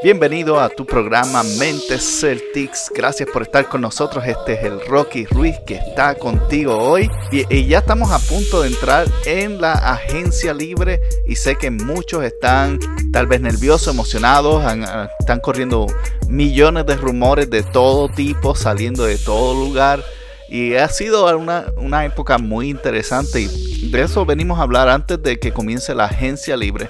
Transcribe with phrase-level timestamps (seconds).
[0.00, 2.88] Bienvenido a tu programa Mentes Celtics.
[2.94, 4.24] Gracias por estar con nosotros.
[4.24, 7.10] Este es el Rocky Ruiz que está contigo hoy.
[7.32, 11.00] Y, ya estamos a punto de entrar en la agencia libre.
[11.26, 12.78] Y sé que muchos están
[13.12, 14.62] tal vez nerviosos, emocionados.
[14.64, 15.88] Ah, están corriendo
[16.28, 20.04] millones de rumores de todo tipo, saliendo de todo lugar.
[20.48, 23.40] Y ha sido una, una época muy interesante.
[23.40, 26.88] Y de eso venimos a hablar antes de que comience la agencia libre.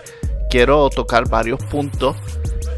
[0.50, 2.16] Quiero tocar varios puntos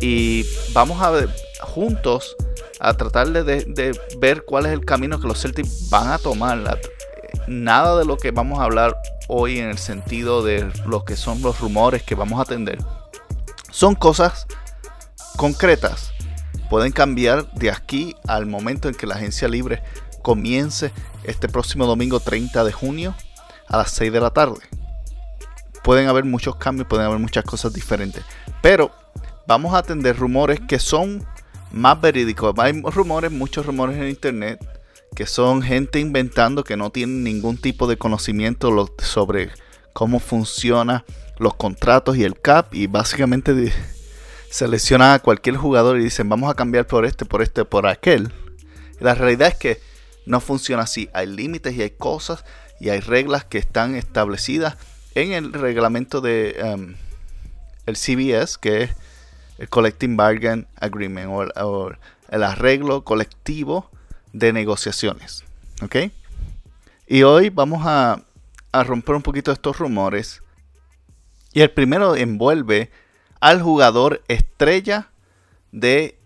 [0.01, 1.29] y vamos a ver
[1.61, 2.37] juntos
[2.81, 6.81] a tratar de, ver cuál es el camino que los Celtics van a tomar.
[7.47, 8.97] nada de lo que vamos a hablar
[9.29, 12.79] hoy en el sentido de lo que son los rumores que vamos a atender
[13.75, 14.47] son cosas
[15.37, 16.13] concretas.
[16.71, 19.83] Pueden cambiar de aquí al momento en que la agencia libre
[20.23, 20.93] comience
[21.25, 23.17] este próximo domingo 30 de junio
[23.67, 24.61] a las 6 de la tarde.
[25.83, 28.25] Pueden haber muchos cambios, pueden haber muchas cosas diferentes.
[28.63, 28.93] Pero
[29.47, 31.27] vamos a atender rumores que son
[31.73, 32.55] más verídicos.
[32.59, 34.65] Hay rumores, muchos rumores en internet
[35.15, 39.51] que son gente inventando que no tienen ningún tipo de conocimiento sobre
[39.93, 41.05] cómo funciona
[41.39, 43.73] los contratos y el cap y básicamente
[44.51, 48.33] seleccionan a cualquier jugador y dicen vamos a cambiar por este, por este, por aquel.
[49.01, 49.81] La realidad es que
[50.27, 51.09] no funciona así.
[51.13, 52.45] Hay límites y hay cosas
[52.81, 54.77] y hay reglas que están establecidas
[55.15, 56.95] en el reglamento de um,
[57.87, 58.91] el CBS, que es
[59.59, 61.93] el Collecting Bargain Agreement o,
[62.29, 63.91] el arreglo colectivo
[64.33, 65.45] de negociaciones.
[65.83, 65.97] ¿Ok?
[67.07, 68.23] Y hoy vamos a,
[68.73, 70.43] romper un poquito estos rumores.
[71.53, 72.91] Y el primero envuelve
[73.41, 75.11] al jugador estrella
[75.71, 76.19] de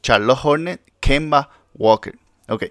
[0.00, 2.18] Charlotte Hornet, Kemba Walker.
[2.48, 2.66] Ok.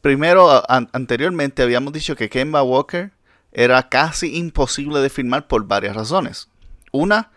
[0.00, 3.12] Primero, anteriormente habíamos dicho que Kemba Walker
[3.52, 6.48] era casi imposible de firmar por varias razones.
[6.90, 7.30] Una,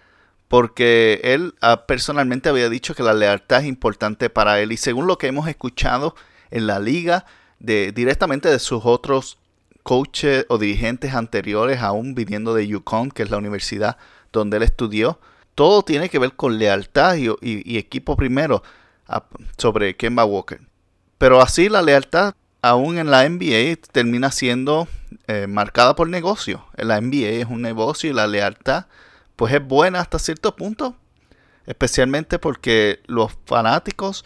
[0.48, 5.08] porque él ah, personalmente había dicho que la lealtad es importante para él y según
[5.08, 6.16] lo que hemos escuchado
[6.52, 7.26] en la liga
[7.60, 9.38] de directamente de sus otros
[9.84, 13.98] coaches o dirigentes anteriores aún viniendo de Yukon que es la universidad
[14.32, 15.20] donde él estudió
[15.56, 18.62] todo tiene que ver con lealtad y, equipo primero
[19.08, 19.24] ah,
[19.58, 20.60] sobre Kemba Walker.
[21.18, 24.88] Pero así la lealtad aún en la NBA termina siendo
[25.28, 26.66] eh, marcada por negocio.
[26.76, 28.86] La NBA es un negocio y la lealtad
[29.36, 30.96] pues es buena hasta cierto punto.
[31.66, 34.24] Especialmente porque los fanáticos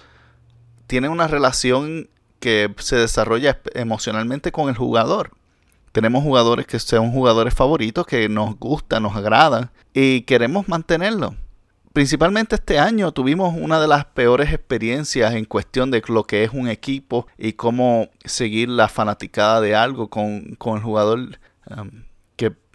[0.87, 2.09] tienen una relación
[2.39, 5.31] que se desarrolla emocionalmente con el jugador.
[5.91, 11.35] Tenemos jugadores que son jugadores favoritos, que nos gustan, nos agradan y queremos mantenerlo.
[11.93, 16.51] Principalmente este año tuvimos una de las peores experiencias en cuestión de lo que es
[16.53, 21.39] un equipo y cómo seguir la fanaticada de algo con, el jugador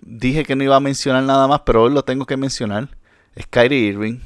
[0.04, 2.88] dije que no iba a mencionar nada más, pero hoy lo tengo que mencionar.
[3.34, 4.20] Es Kyrie Irving.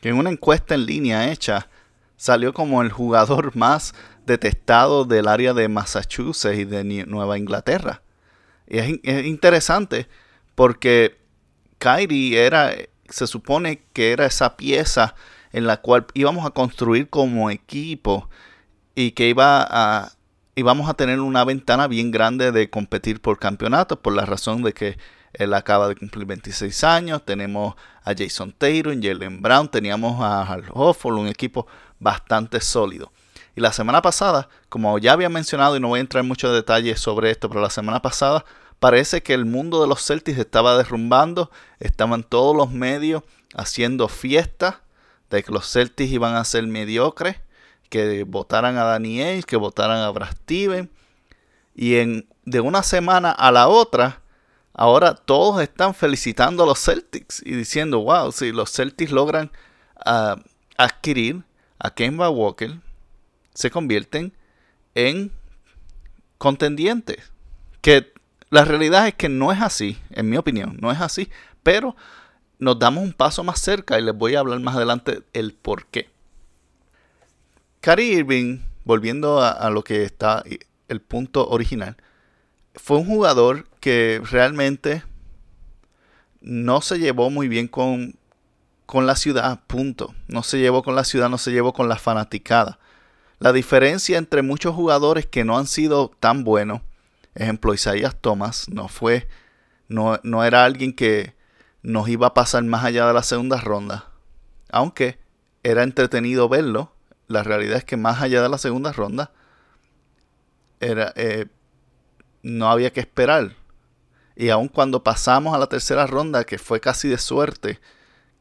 [0.00, 1.68] Que en una encuesta en línea hecha
[2.16, 8.02] salió como el jugador más detestado del área de Massachusetts y de Nueva Inglaterra.
[8.66, 10.08] Y es, interesante
[10.54, 11.18] porque
[11.78, 12.72] Kyrie era,
[13.08, 15.14] se supone que era esa pieza
[15.52, 18.28] en la cual íbamos a construir como equipo
[18.94, 20.15] y que iba a,
[20.58, 24.62] y vamos a tener una ventana bien grande de competir por campeonatos por la razón
[24.62, 24.98] de que
[25.34, 30.64] él acaba de cumplir 26 años, tenemos a Jason Taylor, Jalen Brown, teníamos a Hal
[30.72, 31.66] Hofford, un equipo
[32.00, 33.12] bastante sólido.
[33.54, 36.54] Y la semana pasada, como ya había mencionado y no voy a entrar en muchos
[36.54, 38.46] detalles sobre esto, pero la semana pasada
[38.80, 41.50] parece que el mundo de los Celtics estaba derrumbando,
[41.80, 43.22] estaban todos los medios
[43.54, 44.76] haciendo fiestas
[45.28, 47.36] de que los Celtics iban a ser mediocres
[47.88, 50.90] que votaran a Daniel, que votaran a Brad Steven.
[51.74, 54.22] Y en, de una semana a la otra,
[54.72, 59.50] ahora todos están felicitando a los Celtics y diciendo, wow, si los Celtics logran
[60.04, 60.36] ah,
[60.76, 61.42] adquirir
[61.78, 62.78] a Kemba Walker,
[63.54, 64.32] se convierten
[64.94, 65.32] en
[66.38, 67.32] contendientes.
[67.80, 68.12] Que
[68.50, 71.30] la realidad es que no es así, en mi opinión, no es así,
[71.62, 71.96] pero
[72.58, 75.86] nos damos un paso más cerca y les voy a hablar más adelante el por
[75.86, 76.08] qué.
[77.86, 80.42] Cary Irving, volviendo a, lo que está
[80.88, 81.96] el punto original,
[82.74, 85.04] fue un jugador que realmente
[86.40, 88.18] no se llevó muy bien con,
[88.86, 90.16] con la ciudad, punto.
[90.26, 92.80] No se llevó con la ciudad, no se llevó con la fanaticada.
[93.38, 96.80] La diferencia entre muchos jugadores que no han sido tan buenos,
[97.36, 99.28] ejemplo Isaías Thomas, no fue,
[99.86, 101.36] no, no era alguien que
[101.82, 104.10] nos iba a pasar más allá de la segunda ronda,
[104.70, 105.20] aunque
[105.62, 106.95] era entretenido verlo
[107.28, 109.32] la realidad es que más allá de la segunda ronda,
[110.80, 111.46] era, eh,
[112.42, 113.56] no había que esperar.
[114.36, 117.80] Y aun cuando pasamos a la tercera ronda, que fue casi de suerte,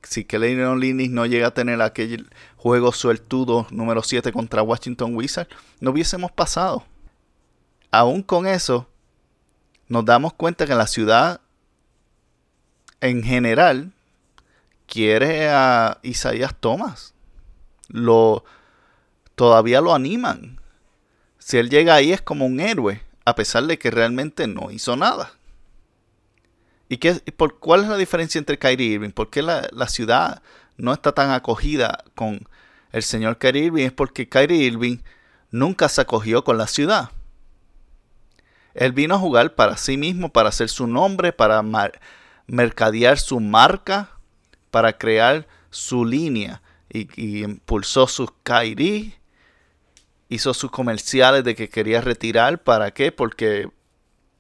[0.04, 5.50] si Kelly Linnis no llega a tener aquel juego sueltudo número 7 contra Washington Wizards,
[5.80, 6.84] no hubiésemos pasado.
[7.92, 8.88] Aún con eso,
[9.88, 11.42] nos damos cuenta que la ciudad
[13.02, 13.94] en general
[14.88, 17.14] quiere a Isaías Thomas.
[17.88, 18.44] Lo,
[19.36, 20.60] todavía lo animan.
[21.40, 24.96] Si él llega ahí es como un héroe, a pesar de que realmente no hizo
[24.96, 25.34] nada.
[26.88, 29.12] ¿Y qué, por, cuál es la diferencia entre Kyrie Irving?
[29.12, 30.42] ¿Por qué la, la, ciudad
[30.78, 32.48] no está tan acogida con
[32.92, 33.86] el señor Kyrie Irving?
[33.86, 34.98] Es porque Kyrie Irving
[35.50, 37.10] nunca se acogió con la ciudad.
[38.76, 41.64] Él vino a jugar para sí mismo, para hacer su nombre, para
[42.46, 44.10] mercadear su marca,
[44.70, 46.62] para crear su línea.
[46.90, 49.18] Y, impulsó sus Kyrie,
[50.30, 52.64] hizo sus comerciales de que quería retirar.
[52.64, 53.12] ¿Para qué?
[53.12, 53.70] Porque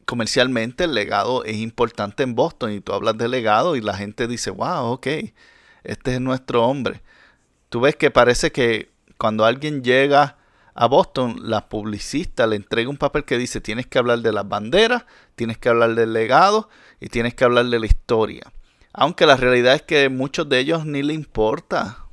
[0.05, 4.27] comercialmente el legado es importante en Boston y tú hablas de legado y la gente
[4.27, 5.07] dice, wow, ok,
[5.83, 7.01] este es nuestro hombre.
[7.69, 10.37] Tú ves que parece que cuando alguien llega
[10.73, 14.47] a Boston, la publicista le entrega un papel que dice tienes que hablar de las
[14.47, 15.05] banderas,
[15.35, 18.51] tienes que hablar del legado y tienes que hablar de la historia.
[18.93, 22.04] Aunque la realidad es que muchos de ellos ni le importa.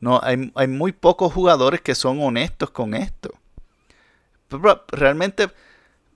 [0.00, 3.30] No, hay, hay muy pocos jugadores que son honestos con esto.
[4.88, 5.50] realmente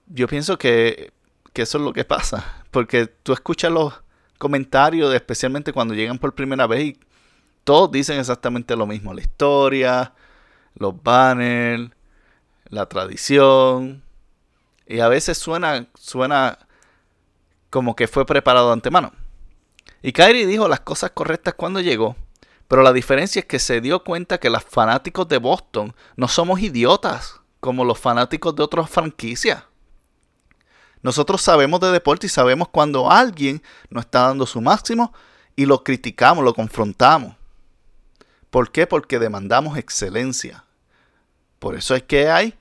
[0.06, 1.12] yo pienso que,
[1.52, 2.64] que eso es lo que pasa.
[2.70, 3.94] Porque tú escuchas los
[4.38, 7.00] comentarios, especialmente cuando llegan por primera vez y
[7.64, 9.12] todos dicen exactamente lo mismo.
[9.12, 10.14] La historia,
[10.74, 11.90] los banners,
[12.68, 14.02] la tradición.
[14.86, 16.58] Y a veces suena, suena
[17.70, 19.12] como que fue preparado de antemano.
[20.02, 22.16] Y Kyrie dijo las cosas correctas cuando llegó.
[22.68, 26.60] Pero la diferencia es que se dio cuenta que los fanáticos de Boston no somos
[26.60, 29.64] idiotas como los fanáticos de otras franquicias.
[31.02, 35.14] Nosotros sabemos de deporte y sabemos cuando alguien no está dando su máximo
[35.56, 37.36] y lo criticamos, lo confrontamos.
[38.50, 38.86] ¿Por qué?
[38.86, 40.64] Porque demandamos excelencia.
[41.58, 42.54] Por eso es que hay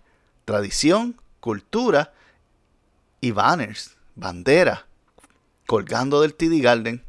[0.45, 2.13] tradición, cultura
[3.19, 4.86] y banners, banderas,
[5.65, 7.04] colgando del TD Garden.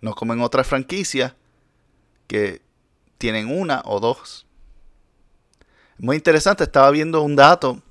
[0.00, 1.34] No como en otras franquicias
[2.32, 2.62] que
[3.18, 4.46] tienen una o dos.
[5.98, 7.82] Muy interesante, estaba viendo un dato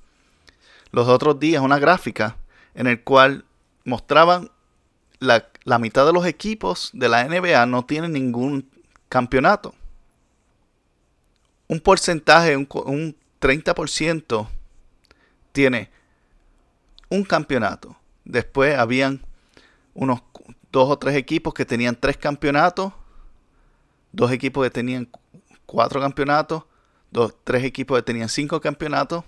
[0.91, 2.37] los otros días, una gráfica,
[2.73, 3.45] en el cual
[3.85, 4.49] mostraban
[5.19, 8.69] la, la mitad de los equipos de la NBA no tienen ningún
[9.07, 9.75] campeonato
[11.71, 14.47] un porcentaje, un, un 30%
[15.53, 15.89] tiene
[17.07, 17.95] un campeonato.
[18.25, 19.21] Después habían
[19.93, 20.21] unos
[20.69, 22.91] dos o tres equipos que tenían tres campeonatos,
[24.11, 25.09] dos equipos que tenían
[25.65, 26.63] cuatro campeonatos,
[27.11, 29.23] dos, tres equipos que tenían cinco campeonatos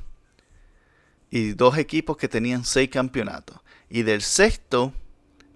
[1.30, 3.60] y dos equipos que tenían seis campeonatos.
[3.90, 4.94] Y del sexto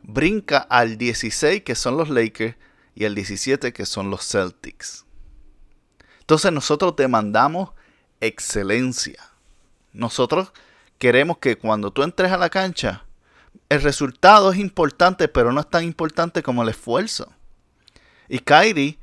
[0.03, 2.55] brinca al 16 que son los Lakers
[2.95, 5.05] y al 17 que son los Celtics.
[6.21, 7.71] Entonces nosotros demandamos
[8.19, 9.21] excelencia.
[9.93, 10.51] Nosotros
[10.97, 13.05] queremos que cuando tú entres a la cancha,
[13.69, 17.31] el resultado es importante, pero no es tan importante como el esfuerzo.
[18.29, 18.99] Y Kyrie,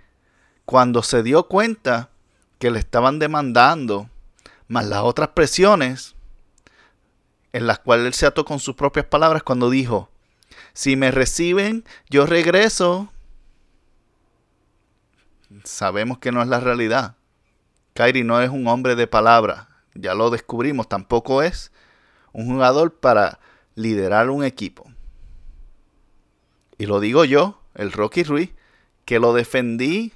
[0.65, 2.11] cuando se dio cuenta
[2.59, 4.09] que le estaban demandando,
[4.69, 6.15] más las otras presiones,
[7.53, 10.11] en las cuales él se ató con sus propias palabras cuando dijo,
[10.73, 13.11] si me reciben, yo regreso
[15.63, 17.17] sabemos que no es la realidad.
[17.95, 21.71] Kyrie no es un hombre de palabra, ya lo descubrimos, tampoco es
[22.33, 23.39] un jugador para
[23.77, 24.91] liderar un equipo.
[26.77, 28.51] Y lo digo yo, el Rocky Ruiz,
[29.05, 30.13] que lo defendí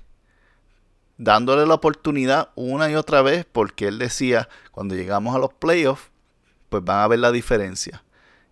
[1.18, 6.10] dándole la oportunidad una y otra vez porque él decía, cuando llegamos a los playoffs,
[6.68, 8.02] pues van a ver la diferencia.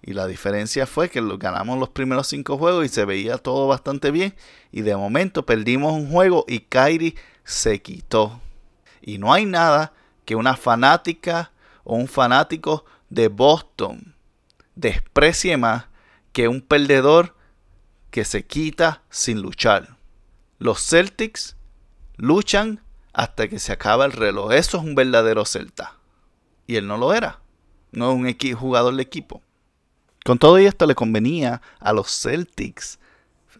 [0.03, 4.11] Y la diferencia fue que ganamos los primeros cinco juegos y se veía todo bastante
[4.11, 4.35] bien.
[4.71, 8.41] Y de momento perdimos un juego y Kyrie se quitó.
[9.01, 9.93] Y no hay nada
[10.25, 14.15] que una fanática o un fanático de Boston
[14.75, 15.87] desprecie más
[16.33, 17.35] que un perdedor
[18.11, 19.97] que se quita sin luchar.
[20.59, 21.56] Los Celtics
[22.17, 22.81] luchan
[23.13, 24.53] hasta que se acaba el reloj.
[24.53, 25.95] Eso es un verdadero Celta.
[26.67, 27.41] Y él no lo era.
[27.93, 29.43] No es un jugador de equipo.
[30.25, 32.99] Con todo esto le convenía a los Celtics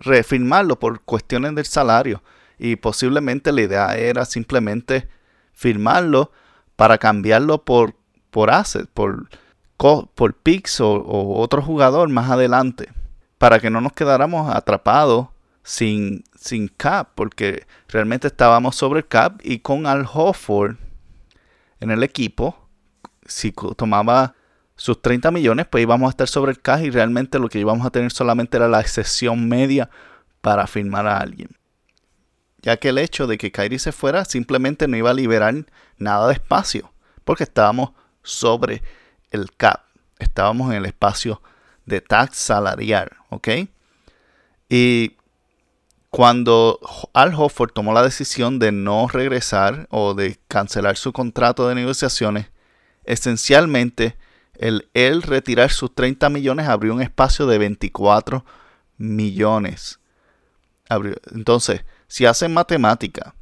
[0.01, 2.23] refirmarlo por cuestiones del salario
[2.59, 5.09] y posiblemente la idea era simplemente
[5.53, 6.33] firmarlo
[6.75, 7.95] para cambiarlo por,
[8.31, 9.29] por asset, por,
[9.77, 11.03] por Pix o,
[11.39, 12.91] otro jugador más adelante,
[13.39, 15.29] para que no nos quedáramos atrapados
[15.67, 20.77] sin, sin cap, porque realmente estábamos sobre el cap y con Al Hofford
[21.81, 22.69] en el equipo,
[23.27, 24.37] si tomaba
[24.77, 27.85] sus 30 millones, pues íbamos a estar sobre el cash y realmente lo que íbamos
[27.85, 29.91] a tener solamente era la excesión media
[30.41, 31.49] para firmar a alguien.
[32.63, 35.67] Ya que el hecho de que Kyrie se fuera simplemente no iba a liberar
[35.99, 36.93] nada de espacio,
[37.25, 37.91] porque estábamos
[38.23, 38.85] sobre
[39.33, 39.83] el cap,
[40.21, 41.43] estábamos en el espacio
[41.87, 43.49] de tax salarial, ¿ok?
[44.69, 45.17] Y
[46.11, 46.79] cuando
[47.13, 52.47] Al Hofford tomó la decisión de no regresar o de cancelar su contrato de negociaciones,
[53.05, 54.17] esencialmente
[54.55, 58.45] el él retirar sus 30 millones abrió un espacio de 24
[58.97, 60.01] millones.
[61.35, 63.35] Entonces, si hacen matemática,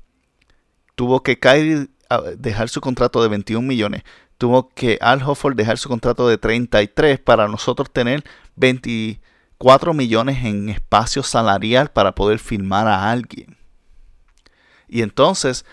[0.94, 1.90] tuvo que caer
[2.37, 4.02] dejar su contrato de 21 millones,
[4.38, 8.25] tuvo que Al Hofford dejar su contrato de 33 para nosotros tener
[8.56, 9.21] 24
[9.94, 13.56] millones en espacio salarial para poder firmar a alguien.
[14.88, 15.64] Y entonces,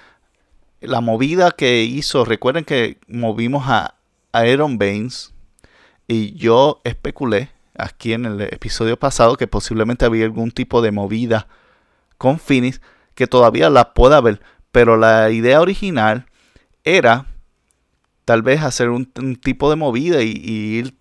[0.79, 3.95] la movida que hizo, recuerden que movimos a
[4.31, 5.33] Aaron Baines
[6.07, 11.47] y yo especulé aquí en el episodio pasado que posiblemente había algún tipo de movida
[12.17, 12.81] con Phoenix
[13.15, 16.25] que todavía la pueda haber, pero la idea original
[16.83, 17.25] era
[18.25, 19.05] tal vez hacer un,
[19.35, 20.95] tipo de movida y, ir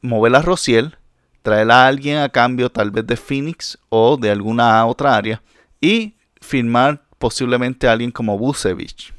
[0.00, 0.96] mover a Rociel,
[1.42, 5.42] traer a alguien a cambio tal vez de Phoenix o de alguna otra área
[5.80, 9.12] y firmar posiblemente a alguien como Busevich.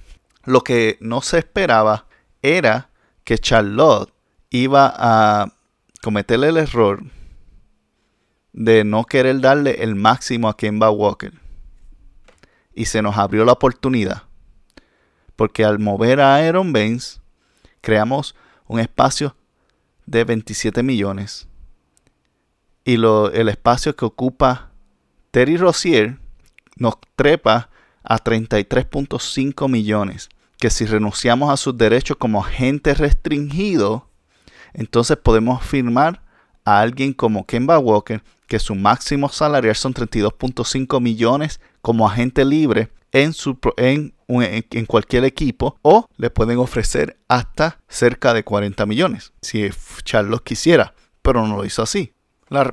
[0.46, 2.08] Lo que no se esperaba
[2.42, 2.90] era
[3.24, 4.14] que Charlotte
[4.50, 5.54] iba a
[6.02, 7.04] cometer el error
[8.52, 11.34] de no querer darle el máximo a Kemba Walker.
[12.74, 14.24] Y se nos abrió la oportunidad.
[15.36, 17.22] Porque al mover a Aaron Baines,
[17.82, 18.36] creamos
[18.68, 19.36] un espacio
[20.06, 21.48] de 27 millones.
[22.86, 24.72] Y el espacio que ocupa
[25.32, 26.20] Terry Rozier
[26.76, 27.70] nos trepa
[28.04, 30.30] a 33.5 millones.
[30.58, 34.08] Que si renunciamos a sus derechos como agente restringido,
[34.74, 36.22] entonces podemos firmar
[36.66, 42.92] a alguien como Kemba Walker, que su máximo salarial son 32.5 millones como agente libre
[43.12, 43.34] en,
[44.28, 49.70] en, cualquier equipo, o le pueden ofrecer hasta cerca de 40 millones, si
[50.04, 52.14] Charles quisiera, pero no lo hizo así.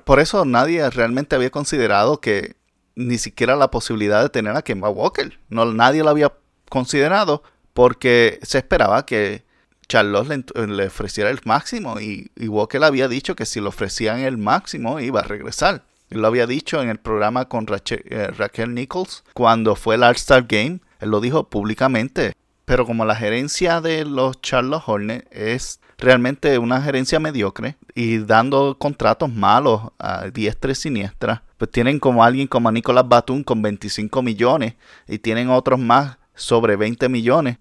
[0.04, 2.56] Por eso nadie realmente había considerado que
[2.96, 5.38] ni siquiera la posibilidad de tener a Kemba Walker.
[5.48, 6.32] No, nadie lo había
[6.68, 9.44] considerado porque se esperaba que
[9.88, 15.00] Charles le, ofreciera el máximo y, Walker había dicho que si le ofrecían el máximo
[15.00, 15.84] iba a regresar.
[16.10, 20.46] Él lo había dicho en el programa con eh, Raquel Nichols cuando fue el All-Star
[20.46, 20.80] Game.
[21.00, 22.34] Él lo dijo públicamente.
[22.70, 28.78] Pero como la gerencia de los Charles Hornets es realmente una gerencia mediocre y dando
[28.78, 34.22] contratos malos a diestra y siniestra, pues tienen como alguien como Nicolás Batum con 25
[34.22, 34.76] millones
[35.08, 37.58] y tienen otros más sobre 20 millones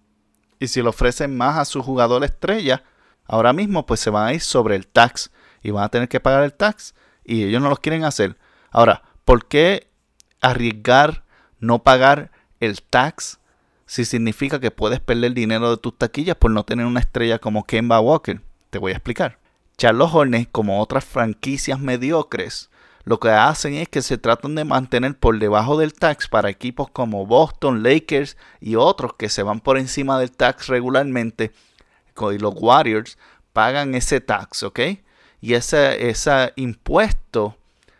[0.59, 2.83] y si le ofrecen más a su jugador estrella,
[3.25, 5.31] ahora mismo pues se van a ir sobre el tax
[5.63, 6.93] y van a tener que pagar el tax
[7.25, 8.37] y ellos no lo quieren hacer.
[8.69, 9.89] Ahora, ¿por qué
[10.39, 11.23] arriesgar
[11.57, 13.39] no pagar el tax
[13.89, 17.63] si significa que puedes perder dinero de tus taquillas por no tener una estrella como
[17.63, 18.39] Kemba Walker?
[18.69, 19.39] Te voy a explicar.
[19.79, 22.69] Charles Hornets, como otras franquicias mediocres,
[23.03, 26.91] lo que hacen es que se tratan de mantener por debajo del tax para equipos
[26.91, 31.51] como Boston, Lakers y otros que se van por encima del tax regularmente.
[32.15, 33.17] Y los Warriors
[33.53, 34.81] pagan ese tax, ¿ok?
[35.41, 37.57] Y ese, ese impuesto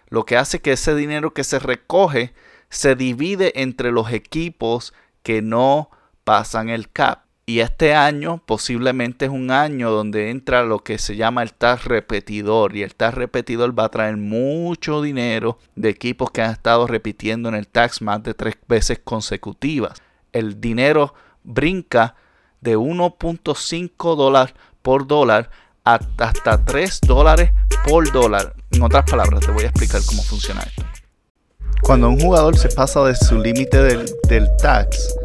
[0.10, 2.36] lo que hace que ese dinero que se recoge
[2.70, 4.94] se divide entre los equipos
[5.30, 5.92] que no
[6.24, 7.26] pasan el cap.
[7.46, 11.86] Y este año posiblemente es un año donde entra lo que se llama el tax
[11.86, 12.76] repetidor.
[12.76, 17.48] Y el tax repetidor va a traer mucho dinero de equipos que han estado repitiendo
[17.48, 20.02] en el tax más de tres veces consecutivas.
[20.32, 22.16] El dinero brinca
[22.60, 25.52] de 1.5 dólares por dólar
[25.84, 27.52] hasta 3 dólares
[27.88, 28.56] por dólar.
[28.72, 30.89] En otras palabras, te voy a explicar cómo funciona esto.
[31.82, 35.16] Cuando un jugador se pasa de su límite del, del tax,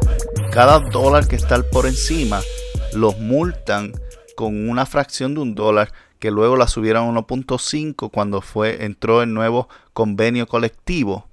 [0.51, 2.41] cada dólar que está por encima
[2.93, 3.93] los multan
[4.35, 9.21] con una fracción de un dólar que luego la subieron a 1.5 cuando fue entró
[9.21, 11.27] el nuevo convenio colectivo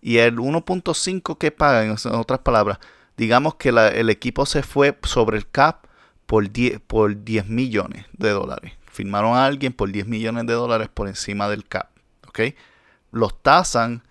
[0.00, 2.78] y el 1.5 que pagan en otras palabras
[3.16, 5.86] digamos que el equipo se fue sobre el cap
[6.26, 10.88] por 10, por 10 millones de dólares firmaron a alguien por 10 millones de dólares
[10.92, 11.88] por encima del cap
[12.28, 12.40] ¿ok?
[13.10, 14.02] los tasan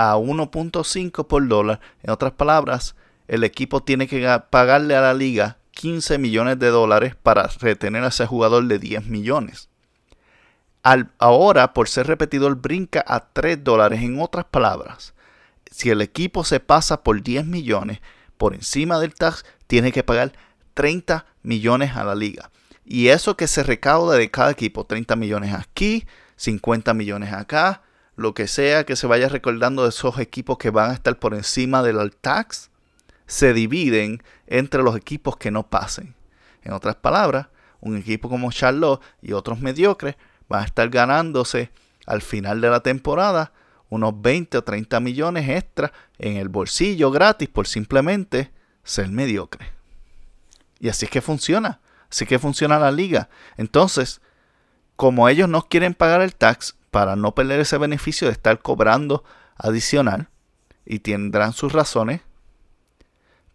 [0.00, 2.96] a 1.5 por dólar en otras palabras
[3.28, 8.08] el equipo tiene que pagarle a la liga 15 millones de dólares para retener a
[8.08, 9.68] ese jugador de 10 millones.
[11.18, 14.02] Ahora, por ser repetidor, brinca a 3 dólares.
[14.02, 15.12] En otras palabras,
[15.70, 18.00] si el equipo se pasa por 10 millones
[18.38, 20.32] por encima del tax, tiene que pagar
[20.74, 22.50] 30 millones a la liga.
[22.86, 27.82] Y eso que se recauda de cada equipo, 30 millones aquí, 50 millones acá,
[28.20, 31.32] lo que sea que se vaya recordando de esos equipos que van a estar por
[31.32, 32.68] encima del tax,
[33.26, 36.14] se dividen entre los equipos que no pasen.
[36.62, 37.46] En otras palabras,
[37.80, 40.16] un equipo como Charlotte y otros mediocres
[40.50, 41.70] van a estar ganándose
[42.04, 43.54] al final de la temporada
[43.88, 48.52] unos 20 o 30 millones extra en el bolsillo gratis por simplemente
[48.84, 49.66] ser mediocre.
[50.78, 51.80] Y así es que funciona.
[52.10, 53.30] Así que funciona la liga.
[53.56, 54.20] Entonces,
[54.96, 59.24] como ellos no quieren pagar el tax para no perder ese beneficio de estar cobrando
[59.56, 60.28] adicional,
[60.84, 62.20] y tendrán sus razones,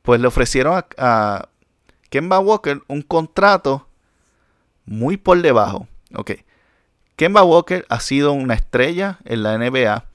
[0.02, 1.50] pues le ofrecieron a, a
[2.10, 3.88] Kemba Walker un contrato
[4.86, 5.88] muy por debajo.
[6.14, 6.32] Ok.
[7.16, 10.06] Kemba Walker ha sido una estrella en la NBA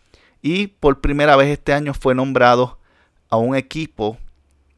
[0.42, 2.78] y por primera vez este año fue nombrado
[3.28, 4.18] a un equipo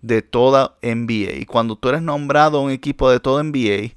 [0.01, 1.33] de toda NBA.
[1.35, 3.95] Y cuando tú eres nombrado a un equipo de toda NBA,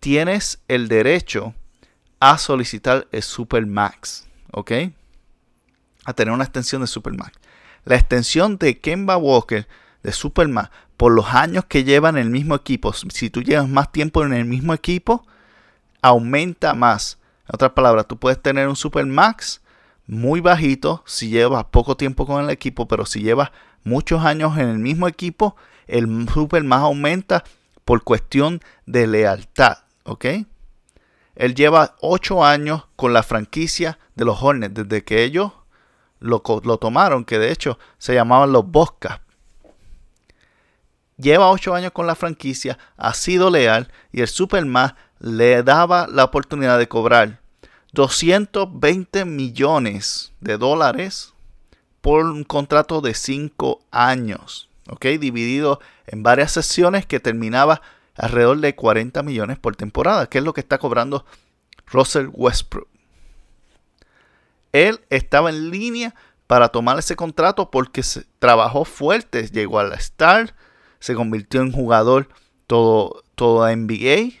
[0.00, 1.54] tienes el derecho
[2.24, 4.26] a solicitar el Supermax.
[4.50, 4.72] ¿Ok?
[6.06, 7.32] A tener una extensión de Supermax.
[7.84, 9.68] La extensión de Kemba Walker
[10.02, 12.94] de Supermax por los años que llevan en el mismo equipo.
[12.94, 15.26] Si tú llevas más tiempo en el mismo equipo,
[16.00, 17.18] aumenta más.
[17.46, 19.60] En otras palabras, tú puedes tener un Supermax
[20.06, 23.50] muy bajito si llevas poco tiempo con el equipo, pero si llevas
[23.82, 27.44] muchos años en el mismo equipo, el Supermax aumenta
[27.84, 29.78] por cuestión de lealtad.
[30.04, 30.24] ¿Ok?
[31.36, 35.52] Él lleva 8 años con la franquicia de los Hornets desde que ellos
[36.20, 39.20] lo, lo tomaron, que de hecho se llamaban los Boscas
[41.16, 46.24] lleva 8 años con la franquicia, ha sido leal y el Superman le daba la
[46.24, 47.40] oportunidad de cobrar
[47.92, 51.32] 220 millones de dólares
[52.00, 55.06] por un contrato de 5 años, ¿ok?
[55.20, 57.80] Dividido en varias sesiones que terminaba
[58.14, 61.24] alrededor de 40 millones por temporada, que es lo que está cobrando
[61.86, 62.88] Russell Westbrook.
[64.72, 66.14] Él estaba en línea
[66.46, 68.02] para tomar ese contrato porque
[68.38, 70.54] trabajó fuerte, llegó a la Star,
[70.98, 72.28] se convirtió en jugador
[72.66, 74.40] todo, todo NBA.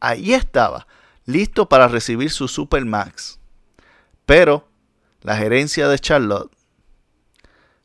[0.00, 0.86] Ahí estaba,
[1.26, 3.38] listo para recibir su Supermax.
[4.26, 4.68] Pero
[5.20, 6.50] la gerencia de Charlotte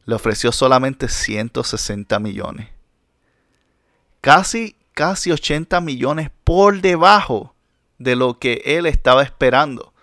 [0.06, 2.70] le ofreció solamente 160 millones.
[4.22, 7.54] Casi, casi 80 millones por debajo
[8.00, 9.94] de lo que él estaba esperando.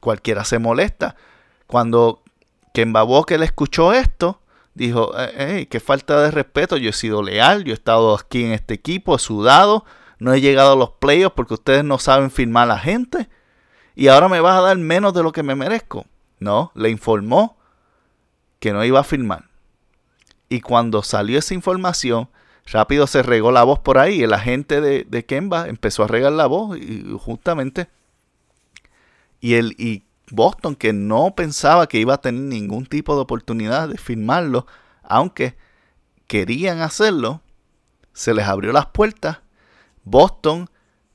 [0.00, 1.14] Cualquiera se molesta.
[1.68, 2.24] Cuando
[2.74, 4.40] Kemba Walker escuchó esto,
[4.74, 8.50] dijo, hey, qué falta de respeto, yo he sido leal, yo he estado aquí en
[8.50, 9.84] este equipo, he sudado,
[10.18, 13.28] no he llegado a los playoffs porque ustedes no saben firmar a la gente
[13.94, 16.06] y ahora me vas a dar menos de lo que me merezco.
[16.40, 17.58] No, le informó
[18.58, 19.44] que no iba a firmar.
[20.48, 22.28] Y cuando salió esa información,
[22.66, 24.22] rápido se regó la voz por ahí.
[24.22, 27.88] El agente de, de Kemba empezó a regar la voz y justamente.
[29.40, 33.88] Y, el, y Boston, que no pensaba que iba a tener ningún tipo de oportunidad
[33.88, 34.66] de firmarlo,
[35.02, 35.56] aunque
[36.26, 37.42] querían hacerlo,
[38.12, 39.40] se les abrió las puertas.
[40.04, 40.70] Boston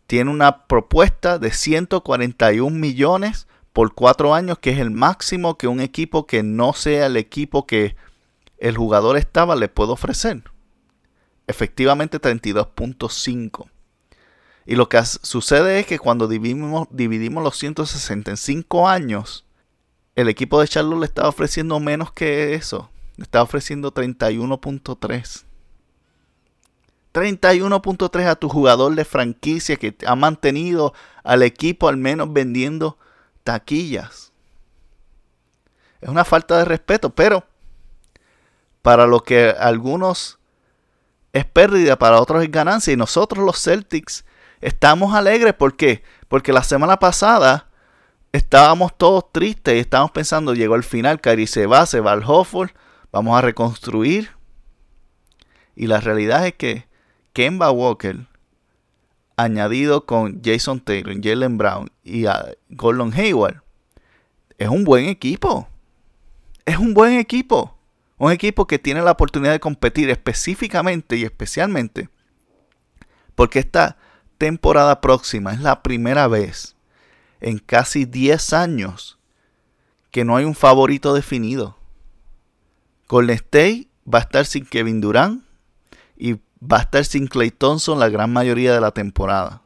[0.06, 5.82] tiene una propuesta de 141 millones por cuatro años, que es el máximo que un
[5.82, 7.96] equipo que no sea el equipo que
[8.58, 10.44] el jugador estaba le puede ofrecer.
[11.48, 13.70] Efectivamente 32.5.
[14.66, 19.46] Y lo que sucede es que cuando dividimos, dividimos los 165 años,
[20.16, 22.90] el equipo de Charlotte le estaba ofreciendo menos que eso.
[23.16, 25.46] Le estaba ofreciendo 31.3.
[27.14, 32.98] 31.3 a tu jugador de franquicia que ha mantenido al equipo al menos vendiendo
[33.44, 34.34] taquillas.
[36.02, 37.46] Es una falta de respeto, pero
[38.82, 40.37] para lo que algunos
[41.34, 42.94] es pérdida, para otros es ganancia.
[42.94, 44.24] Y nosotros los Celtics
[44.62, 46.04] Estamos alegres, ¿por qué?
[46.28, 47.70] Porque la semana pasada
[48.32, 52.24] estábamos todos tristes y estábamos pensando, llegó el final, Kyrie se va, se va al
[52.26, 52.72] Hofford,
[53.12, 54.32] vamos a reconstruir.
[55.76, 56.88] Y la realidad es que
[57.34, 58.26] Kemba Walker,
[59.36, 63.62] añadido con Jason Taylor, Jalen Brown y a Gordon Hayward,
[64.58, 65.68] es un buen equipo.
[66.66, 67.77] Es un buen equipo.
[68.18, 72.10] Un equipo que tiene la oportunidad de competir específicamente y especialmente
[73.38, 73.98] porque está
[74.40, 76.76] temporada próxima es la primera vez
[77.40, 79.20] en casi 10 años
[80.10, 81.78] que no hay un favorito definido.
[83.08, 85.44] Golden State va a estar sin Kevin Durant
[86.18, 89.62] y va a estar sin Clay Thompson la gran mayoría de la temporada.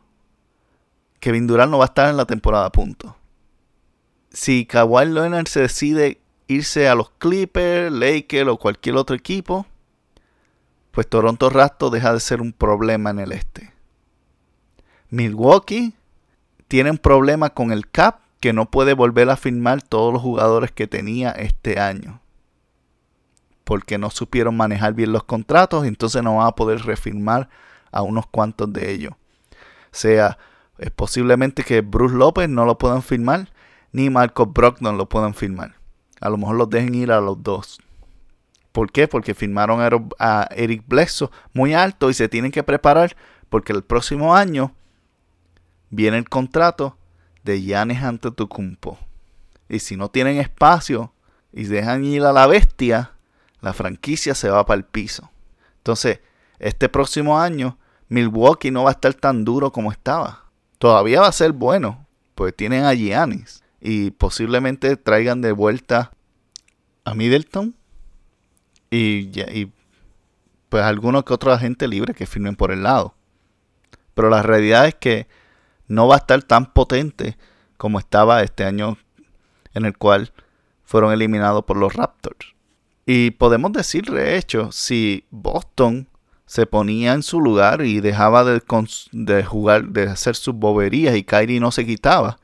[1.22, 3.16] Kevin Durant no va a estar en la temporada, punto.
[4.32, 6.21] Si Kawhi Leonard se decide
[6.52, 9.66] irse a los Clippers, Lakers o cualquier otro equipo,
[10.92, 13.74] pues Toronto Raptors deja de ser un problema en el este.
[15.10, 15.94] Milwaukee
[16.68, 20.72] tiene un problema con el cap que no puede volver a firmar todos los jugadores
[20.72, 22.22] que tenía este año.
[23.64, 27.50] Porque no supieron manejar bien los contratos, entonces no va a poder refirmar
[27.92, 29.14] a unos cuantos de ellos.
[29.14, 30.38] O sea,
[30.78, 33.50] es posiblemente que Bruce López no lo puedan firmar,
[33.92, 35.81] ni Marco Brogdon lo puedan firmar.
[36.22, 37.82] A lo mejor los dejen ir a los dos.
[38.72, 39.08] ¿Por qué?
[39.08, 39.82] Porque firmaron
[40.20, 43.18] a Eric Bledsoe muy alto y se tienen que preparar
[43.50, 44.74] porque el próximo año
[45.90, 46.96] viene el contrato
[47.44, 48.98] de Giannis Antetokounmpo.
[49.68, 51.12] Y si no tienen espacio
[51.52, 53.12] y dejan ir a la bestia,
[53.60, 55.30] la franquicia se va para el piso.
[55.78, 56.20] Entonces,
[56.60, 60.46] este próximo año Milwaukee no va a estar tan duro como estaba.
[60.78, 62.06] Todavía va a ser bueno,
[62.36, 66.12] pues tienen a Giannis y posiblemente traigan de vuelta
[67.04, 67.76] a Middleton
[68.92, 69.72] y, y
[70.70, 73.16] pues algunos que otro agente libre que firmen por el lado.
[74.14, 75.28] Pero la realidad es que
[75.88, 77.38] no va a estar tan potente
[77.78, 78.98] como estaba este año
[79.74, 80.32] en el cual
[80.84, 82.56] fueron eliminados por los Raptors.
[83.06, 86.08] Y podemos decir, de hecho, si Boston
[86.46, 88.62] se ponía en su lugar y dejaba de,
[89.12, 92.38] de, jugar, de hacer sus boberías y Kyrie no se quitaba,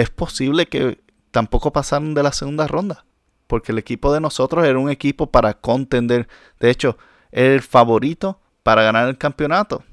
[0.00, 3.06] es posible que tampoco pasaran de la segunda ronda
[3.46, 6.28] porque el equipo de nosotros era un equipo para contender.
[6.60, 6.98] De hecho,
[7.30, 9.84] era el favorito para ganar el campeonato.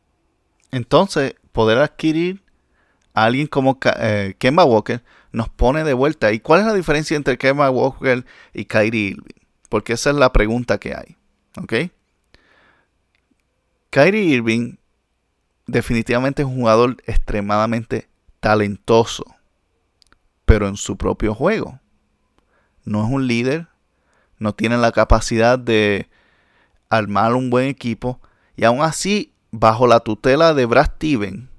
[0.71, 2.41] Entonces, poder adquirir
[3.13, 6.31] a alguien como eh, Kemba Walker nos pone de vuelta.
[6.31, 9.43] ¿Y cuál es la diferencia entre Kemba Walker y Kyrie Irving?
[9.69, 11.17] Porque esa es la pregunta que hay.
[11.61, 11.91] ¿Ok?
[13.91, 14.77] Kyrie Irving
[15.67, 19.23] definitivamente es un jugador extremadamente talentoso,
[20.53, 21.79] pero en su propio juego
[22.85, 23.69] no es un líder,
[24.37, 26.11] no tiene la capacidad de
[26.89, 28.21] armar un buen equipo
[28.55, 31.49] y aún así bajo la tutela de Brad Steven,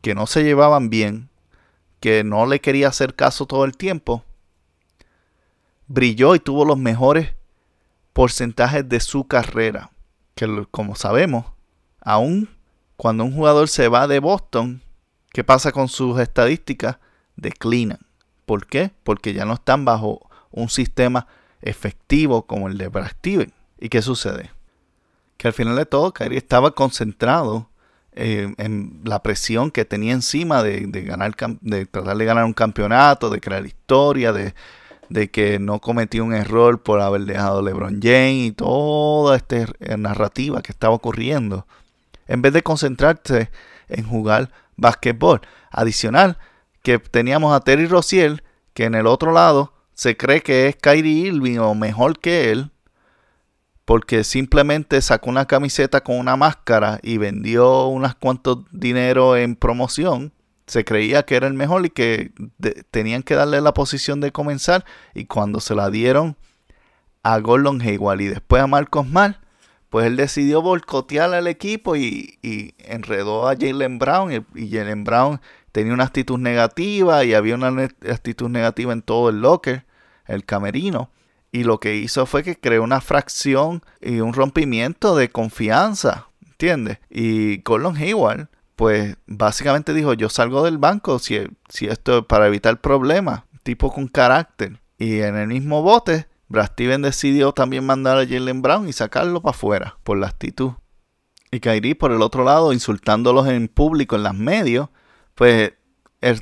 [0.00, 1.28] que no se llevaban bien,
[2.00, 4.24] que no le quería hacer caso todo el tiempo,
[5.86, 7.36] brilló y tuvo los mejores
[8.12, 9.92] porcentajes de su carrera,
[10.34, 11.46] que como sabemos,
[12.00, 12.48] aún
[12.96, 14.82] cuando un jugador se va de Boston,
[15.32, 16.98] ¿qué pasa con sus estadísticas?
[17.36, 18.03] Declinan.
[18.46, 18.90] ¿Por qué?
[19.02, 21.26] Porque ya no están bajo un sistema
[21.62, 23.52] efectivo como el de Brad Steven.
[23.78, 24.50] ¿Y qué sucede?
[25.36, 27.68] Que al final de todo, Kyrie estaba concentrado
[28.12, 33.30] eh, en la presión que tenía encima de, ganar, de tratar de ganar un campeonato,
[33.30, 34.54] de crear historia, de,
[35.08, 39.66] de que no cometió un error por haber dejado a LeBron James y toda esta
[39.96, 41.66] narrativa que estaba ocurriendo.
[42.28, 43.50] En vez de concentrarse
[43.88, 45.40] en jugar basquetbol.
[45.70, 46.38] Adicional,
[46.84, 48.44] que teníamos a Terry Rozier,
[48.74, 52.70] que en el otro lado se cree que es Kyrie Irving o mejor que él
[53.84, 60.32] porque simplemente sacó una camiseta con una máscara y vendió unas cuantos dinero en promoción,
[60.66, 62.32] se creía que era el mejor y que
[62.90, 64.84] tenían que darle la posición de comenzar.
[65.12, 66.36] Y cuando se la dieron
[67.22, 69.40] a Gordon Hayward y después a Marcos Mal,
[69.90, 72.38] pues él decidió boicotear al equipo y,
[72.78, 75.40] enredó a Jalen Brown y, y Jalen Brown
[75.74, 79.84] tenía una actitud negativa y había una actitud negativa en todo el locker,
[80.24, 81.10] el camerino.
[81.50, 86.98] Y lo que hizo fue que creó una fracción y un rompimiento de confianza, ¿entiendes?
[87.10, 92.46] Y Gordon Hayward, pues básicamente dijo, yo salgo del banco si, si esto es para
[92.46, 94.80] evitar problemas, tipo con carácter.
[94.96, 99.42] Y en el mismo bote, Brad Steven decidió también mandar a Jalen Brown y sacarlo
[99.42, 100.74] para afuera por la actitud.
[101.50, 104.88] Y Kyrie, por el otro lado, insultándolos en público en las medios,
[105.34, 105.72] pues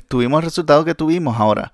[0.07, 1.73] tuvimos el resultado que tuvimos ahora.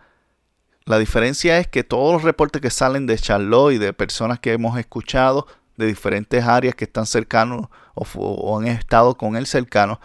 [0.85, 4.53] La diferencia es que todos los reportes que salen de Charlotte y de personas que
[4.53, 5.45] hemos escuchado
[5.77, 9.99] de diferentes áreas que están cercanos o, han estado con él cercanos,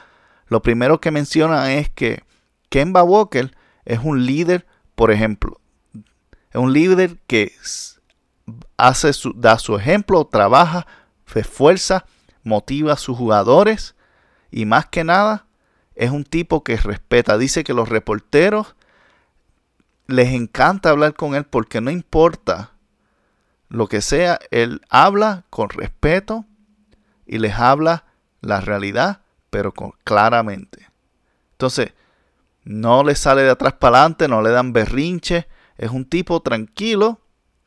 [0.47, 2.23] lo primero que mencionan es que
[2.69, 5.61] Kemba Walker es un líder, por ejemplo,
[6.51, 7.53] es un líder que
[8.77, 10.87] hace su, da su ejemplo, trabaja,
[11.27, 12.05] se esfuerza,
[12.43, 13.95] motiva a sus jugadores
[14.51, 15.47] y más que nada
[15.95, 17.39] es un tipo que respeta.
[17.39, 18.75] Dice que los reporteros
[20.07, 22.73] les encanta hablar con él porque no importa
[23.69, 26.45] lo que sea, él habla con respeto
[27.27, 28.05] y les habla
[28.41, 30.89] la realidad, pero con, claramente.
[31.53, 31.93] Entonces,
[32.63, 35.49] no le sale de atrás para adelante, no le dan berrinche.
[35.77, 37.21] Es un tipo tranquilo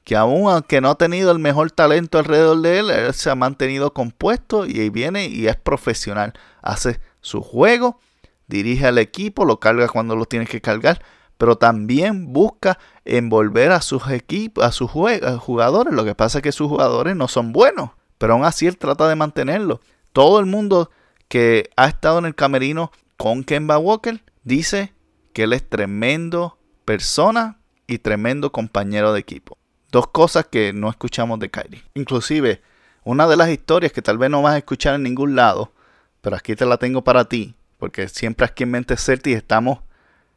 [0.04, 3.36] que aún aunque no ha tenido el mejor talento alrededor de él, él se ha
[3.36, 6.34] mantenido compuesto y ahí viene y es profesional.
[6.62, 8.00] Hace su juego
[8.48, 11.02] dirige al equipo, lo carga cuando lo tiene que cargar,
[11.38, 15.94] pero también busca envolver a sus equipos, a sus jugadores.
[15.94, 19.08] Lo que pasa es que sus jugadores no son buenos, pero aún así él trata
[19.08, 19.82] de mantenerlo.
[20.14, 20.90] Todo el mundo
[21.28, 24.94] que ha estado en el camerino con Kemba Walker dice
[25.34, 29.58] que él es tremendo persona y tremendo compañero de equipo.
[29.92, 31.84] Dos cosas que no escuchamos de Kyrie.
[31.94, 32.62] Inclusive,
[33.04, 35.72] una de las historias que tal vez no vas a escuchar en ningún lado,
[36.22, 39.80] pero aquí te la tengo para ti, porque siempre aquí en Mente Certi estamos,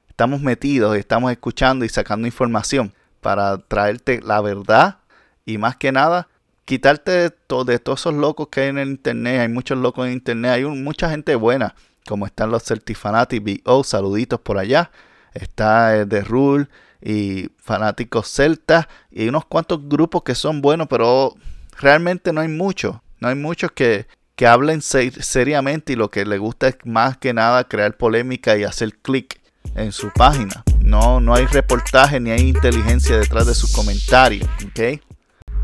[0.09, 4.99] estamos metidos, estamos escuchando y sacando información para traerte la verdad
[5.45, 6.29] y más que nada
[6.71, 7.31] quitarte de,
[7.67, 9.41] de todos esos locos que hay en el internet.
[9.41, 11.75] Hay muchos locos en internet, hay mucha gente buena,
[12.07, 14.93] como están los Certifanati BO, saluditos por allá.
[15.35, 16.69] Está The Rule
[17.03, 21.35] y fanáticos celtas y unos cuantos grupos que son buenos, pero
[21.77, 22.97] realmente no hay muchos.
[23.19, 24.07] No hay muchos que,
[24.41, 28.65] que hablen seriamente y lo que les gusta es más que nada crear polémica y
[28.65, 29.39] hacer clic
[29.75, 30.65] en su página.
[30.81, 34.49] No, no hay reportaje ni hay inteligencia detrás de sus comentarios.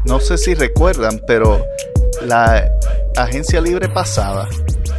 [0.05, 1.65] No sé si recuerdan, pero
[2.21, 2.69] la
[3.17, 4.47] agencia libre pasada,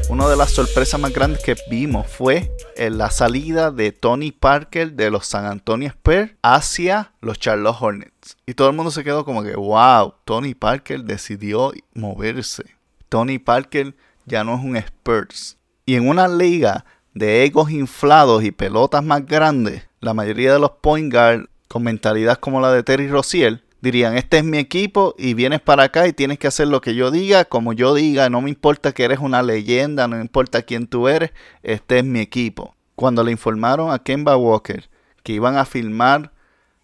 [0.10, 5.12] una de las sorpresas más grandes que vimos fue la salida de Tony Parker de
[5.12, 8.38] los San Antonio Spurs hacia los Charlotte Hornets.
[8.48, 12.77] Y todo el mundo se quedó como que, wow, Tony Parker decidió moverse.
[13.10, 15.58] Tony Parker ya no es un Spurs.
[15.86, 20.72] Y en una liga de egos inflados y pelotas más grandes, la mayoría de los
[20.82, 25.34] point guard con mentalidad como la de Terry Rozier dirían, este es mi equipo y
[25.34, 28.42] vienes para acá y tienes que hacer lo que yo diga, como yo diga, no
[28.42, 31.32] me importa que eres una leyenda, no importa quién tú eres,
[31.64, 32.76] este es mi equipo.
[32.96, 34.90] Cuando le informaron a Kemba Walker
[35.24, 36.32] que iban a filmar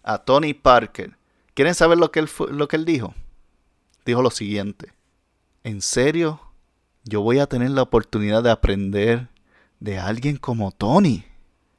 [0.02, 1.16] a Tony Parker,
[1.54, 3.14] ¿quieren saber lo que él, lo que él dijo?
[4.04, 4.92] Dijo lo siguiente,
[5.64, 6.40] ¿en serio?
[7.02, 9.28] Yo voy a tener la oportunidad de aprender
[9.80, 11.24] de alguien como Tony.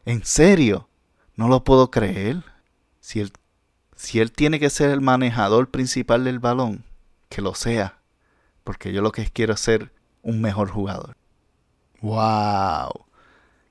[0.05, 0.89] ¿En serio?
[1.35, 2.43] No lo puedo creer.
[2.99, 3.31] Si él
[3.95, 6.83] si él tiene que ser el manejador principal del balón,
[7.29, 7.99] que lo sea,
[8.63, 11.15] porque yo lo que quiero es ser un mejor jugador.
[12.01, 13.05] ¡Wow!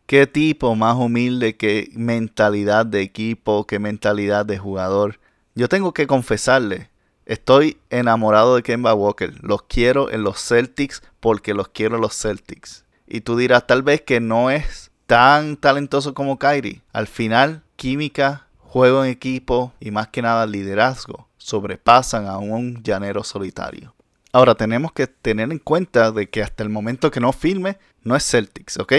[0.07, 5.21] Qué tipo más humilde, qué mentalidad de equipo, qué mentalidad de jugador.
[5.55, 6.91] Yo tengo que confesarle,
[7.27, 9.35] estoy enamorado de Kemba Walker.
[9.43, 12.85] Los quiero en los Celtics porque los quiero en los Celtics.
[13.07, 16.83] Y tú dirás tal vez que no es tan talentoso como Kyrie.
[16.93, 23.23] Al final, química, juego en equipo y más que nada liderazgo sobrepasan a un llanero
[23.23, 23.95] solitario.
[24.33, 28.17] Ahora tenemos que tener en cuenta de que hasta el momento que no filme no
[28.17, 28.95] es Celtics, ¿ok?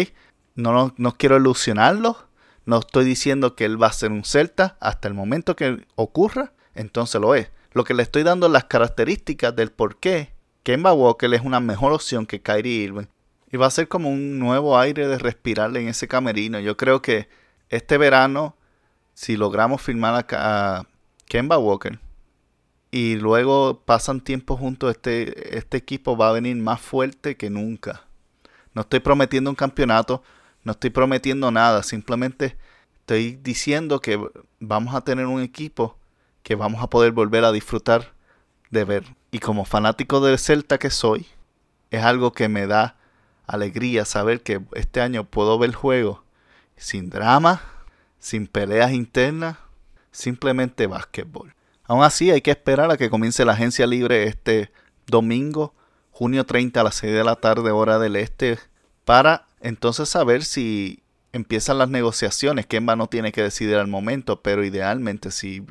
[0.56, 2.18] No, no, quiero ilusionarlo,
[2.66, 6.54] no estoy diciendo que él va a ser un Celta, hasta el momento que ocurra,
[6.74, 7.50] entonces lo es.
[7.76, 10.34] Lo que le estoy dando las características del por qué
[10.64, 13.06] Kemba Walker es una mejor opción que Kyrie Irving.
[13.52, 16.60] Y va a ser como un nuevo aire de respirarle en ese camerino.
[16.60, 17.30] Yo creo que
[17.70, 18.56] este verano
[19.16, 20.86] si logramos firmar a,
[21.28, 22.00] Kemba Walker
[22.92, 28.04] y luego pasan tiempo juntos, este, este equipo va a venir más fuerte que nunca.
[28.76, 30.22] No estoy prometiendo un campeonato,
[30.64, 32.58] no estoy prometiendo nada, simplemente
[33.00, 34.20] estoy diciendo que
[34.60, 35.98] vamos a tener un equipo
[36.46, 38.14] que vamos a poder volver a disfrutar
[38.70, 39.16] de ver.
[39.32, 41.26] Y como fanático del Celta que soy,
[41.90, 42.98] es algo que me da
[43.48, 46.24] alegría saber que este año puedo ver el juego
[46.78, 47.64] sin drama,
[48.20, 49.58] sin peleas internas,
[50.12, 51.56] simplemente básquetbol.
[51.86, 54.72] Aún así hay que esperar a que comience la agencia libre este
[55.08, 55.74] domingo,
[56.12, 58.60] junio 30 a las 6 de la tarde hora del este,
[59.04, 61.02] para entonces saber si
[61.34, 62.68] empiezan las negociaciones.
[62.68, 65.66] Kemba no tiene que decidir al momento, pero idealmente si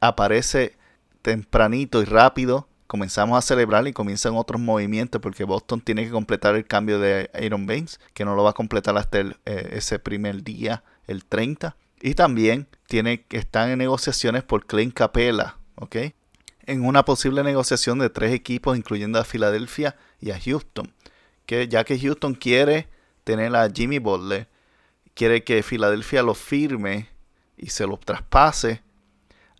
[0.00, 0.76] aparece
[1.22, 6.54] tempranito y rápido, comenzamos a celebrar y comienzan otros movimientos porque Boston tiene que completar
[6.54, 10.44] el cambio de Iron Baines, que no lo va a completar hasta eh, ese primer
[10.44, 11.76] día, el 30.
[12.00, 15.96] Y también tiene, están en negociaciones por Clint Capela, ¿ok?
[16.66, 20.92] En una posible negociación de tres equipos, incluyendo a Filadelfia y a Houston.
[21.46, 22.88] Que ya que Houston quiere
[23.24, 24.48] tener a Jimmy Butler,
[25.14, 27.08] quiere que Filadelfia lo firme
[27.56, 28.82] y se lo traspase.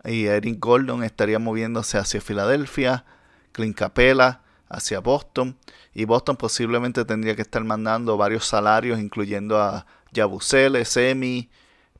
[0.05, 3.05] Y Eric Gordon estaría moviéndose hacia Filadelfia,
[3.51, 5.57] Clint Capela hacia Boston.
[5.93, 11.49] Y Boston posiblemente tendría que estar mandando varios salarios, incluyendo a Yabusele, Semi,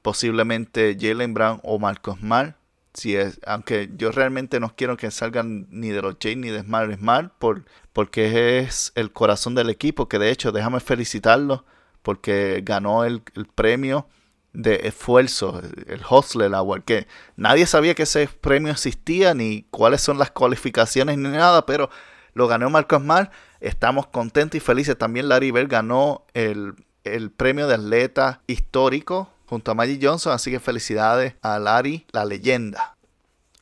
[0.01, 2.55] posiblemente Jalen Brown o Marcos Smart.
[2.93, 6.61] Si es, aunque yo realmente no quiero que salgan ni de los Jays ni de
[6.61, 11.65] Smart Smart por, porque es el corazón del equipo, que de hecho déjame felicitarlo
[12.05, 13.23] porque ganó el,
[13.55, 14.07] premio
[14.55, 20.17] de esfuerzo, el Hustler Award, que nadie sabía que ese premio existía, ni cuáles son
[20.17, 21.89] las cualificaciones, ni nada, pero
[22.33, 23.31] lo ganó Marcos Smart.
[23.59, 24.97] Estamos contentos y felices.
[24.97, 30.33] También Larry Bell ganó el, el premio de atleta histórico junto a Magic Johnson.
[30.33, 32.95] Así que felicidades a Larry, la leyenda.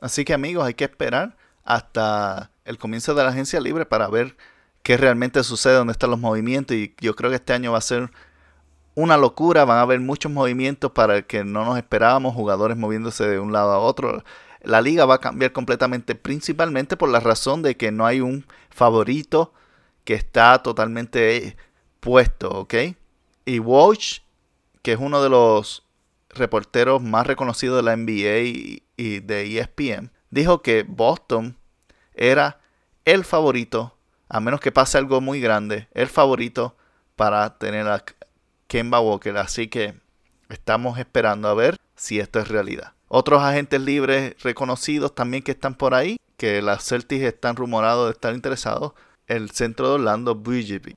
[0.02, 4.36] Así que amigos, hay que esperar hasta el comienzo de la agencia libre para ver
[4.82, 6.76] qué realmente sucede, dónde están los movimientos.
[6.76, 8.12] Y yo creo que este año va a ser
[8.96, 13.28] una locura, van a haber muchos movimientos para el que no nos esperábamos, jugadores moviéndose
[13.28, 14.24] de un lado a otro.
[14.62, 18.46] La liga va a cambiar completamente, principalmente por la razón de que no hay un
[18.70, 19.54] favorito
[20.04, 21.58] que está totalmente
[22.00, 22.74] puesto, ¿ok?
[23.46, 24.20] Y Walsh,
[24.82, 25.84] que es uno de los
[26.30, 31.58] reporteros más reconocidos de la NBA y de ESPN, dijo que Boston
[32.14, 32.60] era
[33.06, 33.98] el favorito,
[34.30, 36.76] a menos que pase algo muy grande, el favorito
[37.16, 37.88] para tener
[38.74, 39.38] Kemba Walker.
[39.38, 39.94] Así que
[40.50, 42.94] estamos esperando a ver si esto es realidad.
[43.08, 48.14] Otros agentes libres reconocidos también que están por ahí, que las Celtics están rumorados de
[48.14, 48.94] estar interesados,
[49.28, 50.96] el centro de Orlando, BGB.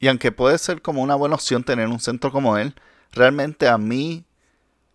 [0.00, 2.74] Y aunque puede ser como una buena opción tener un centro como él,
[3.12, 4.24] realmente a mí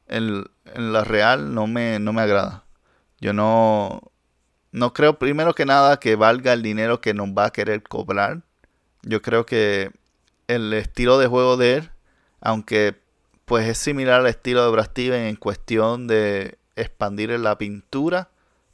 [0.09, 0.43] en,
[0.75, 2.65] la real no me, no me agrada.
[3.21, 4.11] Yo no,
[4.73, 8.41] no creo primero que nada que valga el dinero que nos va a querer cobrar.
[9.03, 9.91] Yo creo que
[10.47, 11.92] el estilo de juego de él,
[12.43, 13.01] aunque
[13.45, 18.29] pues es similar al estilo de Brad Steven en cuestión de expandir la pintura,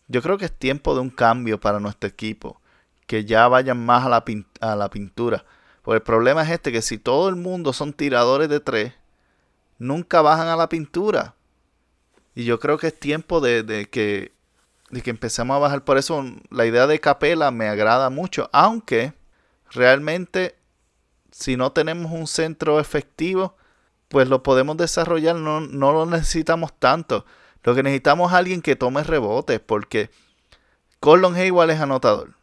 [0.07, 2.59] yo creo que es tiempo de un cambio para nuestro equipo.
[3.05, 4.23] Que ya vayan más a la,
[4.61, 5.45] a la pintura.
[5.83, 8.93] Porque el problema es este, que si todo el mundo son tiradores de tres,
[9.77, 11.35] nunca bajan a la pintura.
[12.35, 14.31] Y yo creo que es tiempo de, que,
[14.89, 15.83] de que empecemos a bajar.
[15.83, 18.49] Por eso la idea de Capela me agrada mucho.
[18.51, 19.13] Aunque
[19.71, 20.55] realmente
[21.31, 23.55] si no tenemos un centro efectivo,
[24.09, 25.37] pues lo podemos desarrollar.
[25.37, 27.25] No, no lo necesitamos tanto.
[27.63, 29.59] Lo que necesitamos es alguien que tome rebotes.
[29.61, 30.09] Porque
[30.99, 32.35] Colin Hayward es anotador.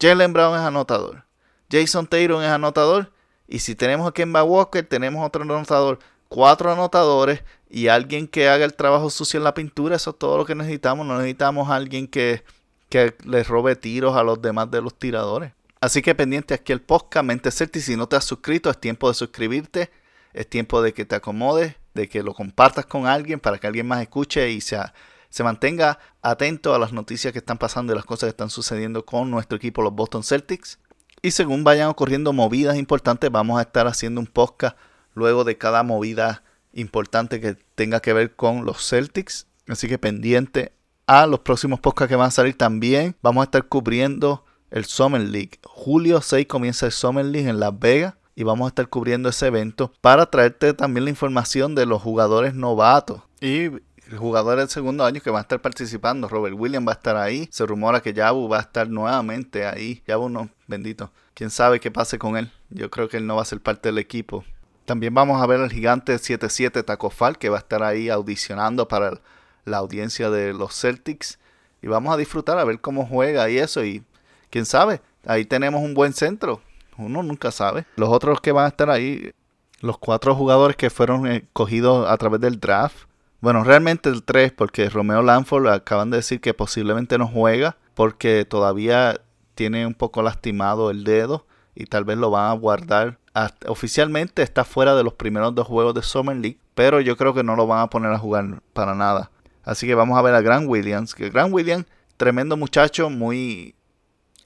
[0.00, 1.24] Jalen Brown es anotador.
[1.70, 3.12] Jason Taylor es anotador.
[3.48, 5.98] Y si tenemos a Kemba Walker, tenemos otro anotador
[6.30, 9.96] cuatro anotadores y alguien que haga el trabajo sucio en la pintura.
[9.96, 11.06] Eso es todo lo que necesitamos.
[11.06, 12.42] No necesitamos a alguien que,
[12.88, 15.52] que le robe tiros a los demás de los tiradores.
[15.80, 17.82] Así que pendiente aquí el podcast Mente Celtic.
[17.82, 19.90] Si no te has suscrito, es tiempo de suscribirte.
[20.32, 23.86] Es tiempo de que te acomodes, de que lo compartas con alguien para que alguien
[23.86, 24.94] más escuche y sea,
[25.30, 29.06] se mantenga atento a las noticias que están pasando y las cosas que están sucediendo
[29.06, 30.78] con nuestro equipo, los Boston Celtics.
[31.22, 34.76] Y según vayan ocurriendo movidas importantes, vamos a estar haciendo un podcast
[35.14, 39.46] luego de cada movida importante que tenga que ver con los Celtics.
[39.68, 40.72] Así que pendiente
[41.06, 43.14] a los próximos podcasts que van a salir también.
[43.22, 45.60] Vamos a estar cubriendo el Summer League.
[45.62, 49.48] Julio 6 comienza el Summer League en Las Vegas y vamos a estar cubriendo ese
[49.48, 53.68] evento para traerte también la información de los jugadores novatos y
[54.16, 56.26] jugadores del segundo año que van a estar participando.
[56.26, 57.50] Robert Williams va a estar ahí.
[57.52, 60.02] Se rumora que Yabu va a estar nuevamente ahí.
[60.06, 61.12] Yabu no, bendito.
[61.34, 62.50] Quién sabe qué pase con él.
[62.70, 64.42] Yo creo que él no va a ser parte del equipo.
[64.86, 69.20] También vamos a ver al gigante 77 Tacofal que va a estar ahí audicionando para
[69.66, 71.38] la audiencia de los Celtics.
[71.82, 73.84] Y vamos a disfrutar a ver cómo juega y eso.
[73.84, 74.02] Y
[74.48, 76.62] quién sabe, ahí tenemos un buen centro.
[77.00, 77.86] Uno nunca sabe.
[77.96, 79.32] Los otros que van a estar ahí,
[79.80, 83.06] los cuatro jugadores que fueron escogidos a través del draft.
[83.40, 88.44] Bueno, realmente el 3, porque Romeo Lanford acaban de decir que posiblemente no juega, porque
[88.44, 89.20] todavía
[89.54, 93.20] tiene un poco lastimado el dedo y tal vez lo van a guardar
[93.66, 97.44] oficialmente está fuera de los primeros dos juegos de Summer League, pero yo creo que
[97.44, 99.30] no lo van a poner a jugar para nada.
[99.64, 101.86] Así que vamos a ver a Grant Williams, que Grant Williams,
[102.16, 103.74] tremendo muchacho, muy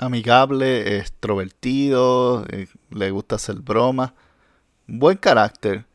[0.05, 4.13] amigable, extrovertido, eh, le gusta hacer bromas,
[4.87, 5.87] buen carácter.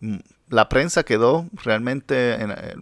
[0.00, 2.74] Mm, la prensa quedó realmente eh,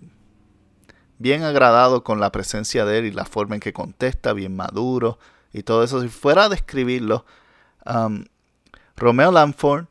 [1.19, 5.19] bien agradado con la presencia de él y la forma en que contesta, bien maduro
[5.53, 6.01] y todo eso.
[6.03, 7.25] Si fuera a describirlo,
[8.97, 9.87] Romeo Lanford,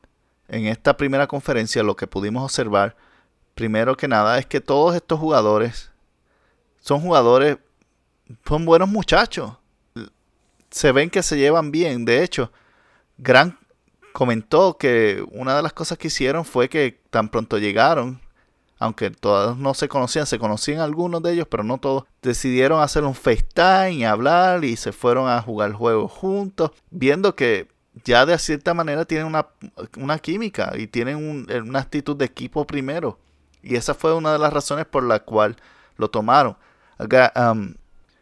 [0.48, 2.96] en esta primera conferencia, lo que pudimos observar,
[3.56, 5.92] primero que nada, es que todos estos jugadores
[6.80, 7.58] son jugadores,
[8.48, 9.59] son buenos muchachos.
[10.70, 12.06] Se ven que se llevan bien.
[12.06, 12.52] De hecho,
[13.18, 13.56] Grant
[14.14, 18.22] comentó que una de las cosas que hicieron fue que tan pronto llegaron,
[18.80, 23.04] aunque todos no se conocían, se conocían algunos de ellos, pero no todos, decidieron hacer
[23.04, 27.68] un FaceTime y hablar y se fueron a jugar juegos juntos, viendo que
[28.06, 33.20] ya de cierta manera tienen una, química y tienen una actitud de equipo primero.
[33.62, 35.58] Y esa fue una de las razones por la cual
[35.98, 36.56] lo tomaron.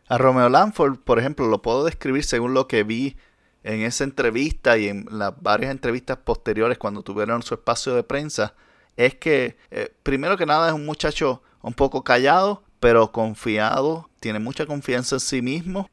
[0.08, 3.18] A Romeo Lanford, por ejemplo, lo puedo describir según lo que vi
[3.64, 8.54] en esa entrevista y en las varias entrevistas posteriores cuando tuvieron su espacio de prensa.
[8.96, 14.40] Es que, eh, primero que nada, es un muchacho un poco callado, pero confiado, tiene
[14.40, 15.90] mucha confianza en sí mismo,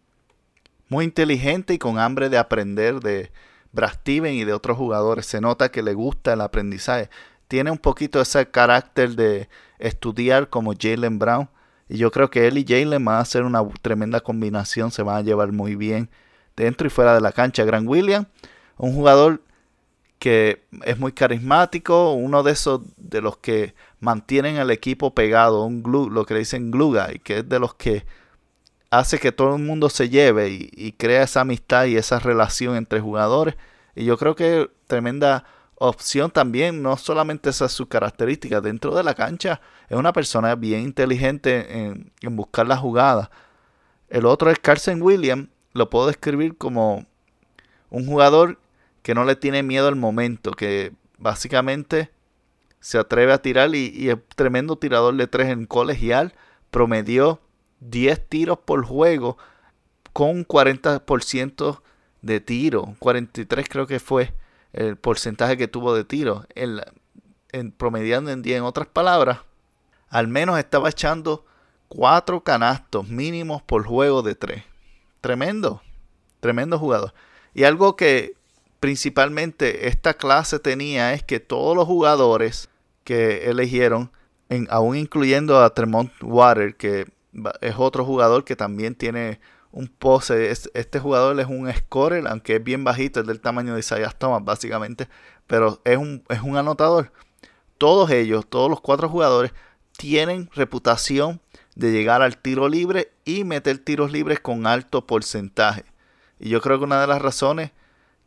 [0.89, 3.33] muy inteligente y con hambre de aprender de,
[3.75, 5.27] Brad Steven y de otros jugadores.
[5.27, 7.11] Se nota que le gusta el aprendizaje.
[7.49, 9.49] Tiene un poquito ese carácter de
[9.79, 11.51] estudiar como Jalen Brown.
[11.89, 14.91] Y yo creo que él y Jalen van a hacer una tremenda combinación.
[14.91, 16.11] Se van a llevar muy bien
[16.57, 17.65] dentro y fuera de la cancha.
[17.65, 18.27] Grant Williams,
[18.77, 19.43] un jugador
[20.19, 25.83] que es muy carismático, uno de esos de los que mantienen al equipo pegado, un
[25.83, 28.07] glue, lo que le dicen glue guy, que es de los que
[28.91, 33.01] hace que todo el mundo se lleve y, crea esa amistad y esa relación entre
[33.01, 33.57] jugadores.
[33.95, 35.45] Y yo creo que tremenda
[35.77, 40.55] opción también, no solamente esa es su característica, dentro de la cancha es una persona
[40.55, 43.31] bien inteligente en, buscar la jugada.
[44.09, 47.07] El otro es Carson Williams, lo puedo describir como
[47.91, 48.59] un jugador
[49.03, 52.11] que no le tiene miedo al momento, que básicamente
[52.81, 56.35] se atreve a tirar y, es tremendo tirador de tres en colegial,
[56.71, 57.41] promedió
[57.81, 59.37] 10 tiros por juego
[60.13, 61.81] con un 40%
[62.23, 64.33] de tiro, 43 creo que fue
[64.75, 66.81] el porcentaje que tuvo de tiro, en,
[67.53, 69.39] en, promediando en 10, en otras palabras,
[70.09, 71.45] al menos estaba echando
[71.89, 74.63] 4 canastos mínimos por juego de 3.
[75.21, 75.81] Tremendo,
[76.41, 77.15] tremendo jugador.
[77.55, 78.35] Y algo que
[78.81, 82.69] principalmente esta clase tenía es que todos los jugadores
[83.05, 84.11] que eligieron,
[84.49, 87.07] en, aún incluyendo a Tremont Water, que
[87.61, 89.41] es otro jugador que también tiene
[89.75, 90.51] un pose.
[90.51, 94.45] Este jugador es un scorer, aunque es bien bajito, es del tamaño de Isaiah Thomas,
[94.45, 95.09] básicamente,
[95.47, 97.13] pero es un, es un anotador.
[97.77, 99.53] Todos ellos, todos los cuatro jugadores,
[99.97, 101.41] tienen reputación
[101.75, 105.85] de llegar al tiro libre y meter tiros libres con alto porcentaje.
[106.39, 107.73] Y yo creo que una de las razones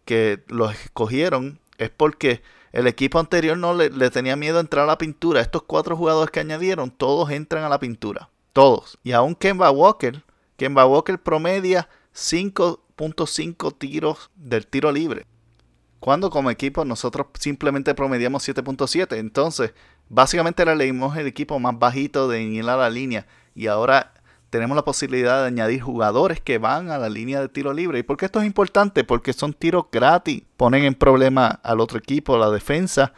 [0.03, 2.41] que los escogieron es porque
[2.73, 5.39] el equipo anterior no le, tenía miedo a entrar a la pintura.
[5.39, 8.29] Estos cuatro jugadores que añadieron, todos entran a la pintura.
[8.51, 8.97] Todos.
[9.03, 10.23] Y aún Kemba Walker,
[10.57, 15.25] Kemba Walker promedia 5.5 tiros del tiro libre.
[15.99, 19.17] Cuando como equipo nosotros simplemente promediamos 7.7.
[19.17, 19.73] Entonces,
[20.09, 23.25] básicamente le leímos el equipo más bajito de ir a la línea.
[23.55, 24.13] Y ahora
[24.49, 27.99] tenemos la posibilidad de añadir jugadores que van a la línea de tiro libre.
[27.99, 29.03] ¿Y por qué esto es importante?
[29.03, 30.43] Porque son tiros gratis.
[30.55, 33.13] Ponen en problema al otro equipo, la defensa,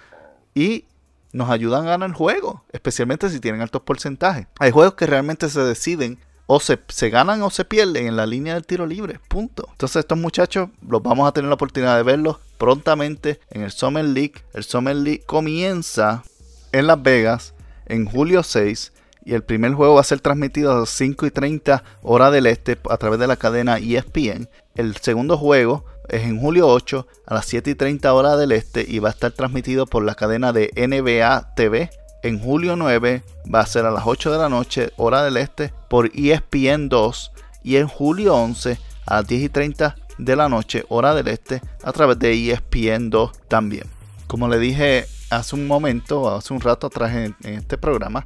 [0.53, 0.85] y
[1.31, 4.47] nos ayudan a ganar el juego, especialmente si tienen altos porcentajes.
[4.59, 6.19] Hay juegos que realmente se deciden
[6.51, 9.19] o se, ganan o se pierden en la línea del tiro libre.
[9.27, 9.67] Punto.
[9.69, 14.03] Entonces estos muchachos los vamos a tener la oportunidad de verlos prontamente en el Summer
[14.03, 14.33] League.
[14.55, 16.23] El Summer League comienza
[16.71, 17.53] en Las Vegas
[17.85, 18.93] en julio 6
[19.25, 22.47] y el primer juego va a ser transmitido a las 5 y 30 hora del
[22.47, 24.49] este a través de la cadena ESPN.
[24.73, 28.83] El segundo juego es en julio 8 a las 7 y 30 hora del este
[28.87, 31.91] y va a estar transmitido por la cadena de NBA TV.
[32.21, 35.73] En julio 9 va a ser a las 8 de la noche hora del este
[35.89, 37.31] por ESPN 2
[37.63, 41.61] y en julio 11 a las 10 y 30 de la noche hora del este
[41.83, 43.87] a través de ESPN 2 también.
[44.27, 48.25] Como le dije hace un momento, hace un rato atrás en este programa,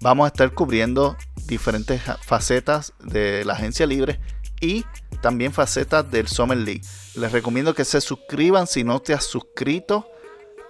[0.00, 1.16] vamos a estar cubriendo
[1.46, 4.20] diferentes facetas de la agencia libre
[4.60, 4.84] y
[5.22, 6.82] también facetas del Summer League.
[7.14, 10.06] Les recomiendo que se suscriban si no te has suscrito.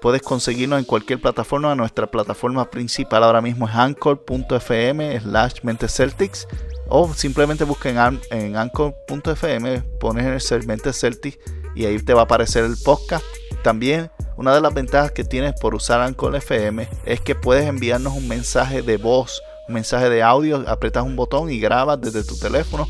[0.04, 1.74] Puedes conseguirnos en cualquier plataforma.
[1.74, 6.46] Nuestra plataforma principal ahora mismo es anchor.fm slash Celtics
[6.88, 7.96] o simplemente busquen
[8.30, 11.38] en anchor.fm, pones el segmento Celtics
[11.74, 13.24] y ahí te va a aparecer el podcast.
[13.62, 18.12] También una de las ventajas que tienes por usar Anchor FM es que puedes enviarnos
[18.12, 22.38] un mensaje de voz, un mensaje de audio, apretas un botón y grabas desde tu
[22.38, 22.86] teléfono.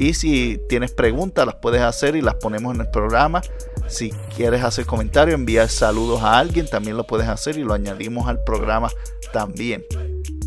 [0.00, 3.40] Y si tienes preguntas, las puedes hacer y las ponemos en el programa.
[3.88, 8.26] Si quieres hacer comentarios, enviar saludos a alguien, también lo puedes hacer y lo añadimos
[8.28, 8.90] al programa
[9.32, 9.84] también.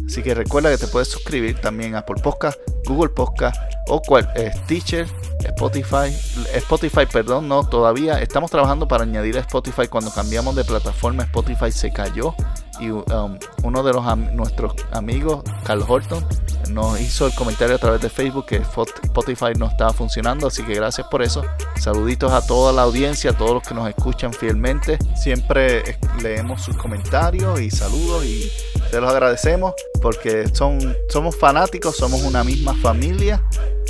[0.06, 2.60] Así que recuerda que te puedes suscribir también a Apple Podcast,
[2.90, 5.08] Google Podcast o cual, eh, Stitcher,
[5.44, 6.14] Spotify,
[6.54, 9.88] Spotify, perdón, no, todavía estamos trabajando para añadir a Spotify.
[9.88, 12.36] Cuando cambiamos de plataforma, Spotify se cayó
[12.80, 16.26] y um, uno de los nuestros amigos, Carl Horton,
[16.72, 20.76] nos hizo el comentario a través de Facebook que Spotify no estaba funcionando, así que
[20.76, 21.44] gracias por eso.
[21.80, 25.00] Saluditos a toda la audiencia, a todos los que nos escuchan fielmente.
[25.16, 28.50] Siempre leemos sus comentarios y saludos y
[28.90, 33.44] te los agradecemos porque son, somos fanáticos, somos una misma familia.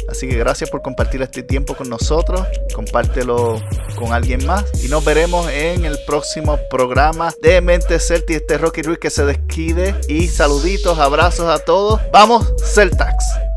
[0.10, 2.41] Así que gracias por compartir este tiempo con nosotros.
[2.74, 3.62] Compártelo
[3.95, 4.66] con alguien más.
[4.84, 8.34] Y nos veremos en el próximo programa de Mente Celti.
[8.34, 9.95] Este Rocky Ruiz que se desquide.
[10.08, 12.02] Y saluditos, abrazos a todos.
[12.12, 13.49] Vamos, Celtax.